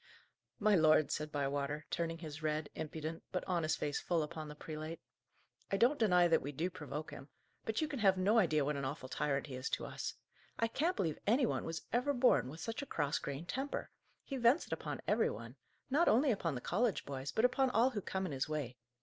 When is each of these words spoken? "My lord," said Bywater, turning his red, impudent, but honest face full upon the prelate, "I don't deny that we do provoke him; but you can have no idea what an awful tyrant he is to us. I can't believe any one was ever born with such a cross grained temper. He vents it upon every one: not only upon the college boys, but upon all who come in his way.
"My 0.57 0.73
lord," 0.73 1.11
said 1.11 1.31
Bywater, 1.31 1.85
turning 1.91 2.17
his 2.17 2.41
red, 2.41 2.71
impudent, 2.73 3.21
but 3.31 3.43
honest 3.45 3.77
face 3.77 3.99
full 3.99 4.23
upon 4.23 4.47
the 4.47 4.55
prelate, 4.55 4.99
"I 5.71 5.77
don't 5.77 5.99
deny 5.99 6.27
that 6.27 6.41
we 6.41 6.51
do 6.51 6.71
provoke 6.71 7.11
him; 7.11 7.29
but 7.65 7.81
you 7.81 7.87
can 7.87 7.99
have 7.99 8.17
no 8.17 8.39
idea 8.39 8.65
what 8.65 8.75
an 8.75 8.83
awful 8.83 9.09
tyrant 9.09 9.45
he 9.45 9.53
is 9.53 9.69
to 9.69 9.85
us. 9.85 10.15
I 10.57 10.67
can't 10.69 10.95
believe 10.95 11.19
any 11.27 11.45
one 11.45 11.65
was 11.65 11.83
ever 11.93 12.13
born 12.13 12.49
with 12.49 12.61
such 12.61 12.81
a 12.81 12.87
cross 12.87 13.19
grained 13.19 13.47
temper. 13.49 13.91
He 14.23 14.37
vents 14.37 14.65
it 14.65 14.73
upon 14.73 15.01
every 15.07 15.29
one: 15.29 15.55
not 15.91 16.07
only 16.07 16.31
upon 16.31 16.55
the 16.55 16.61
college 16.61 17.05
boys, 17.05 17.31
but 17.31 17.45
upon 17.45 17.69
all 17.69 17.91
who 17.91 18.01
come 18.01 18.25
in 18.25 18.31
his 18.31 18.49
way. 18.49 18.77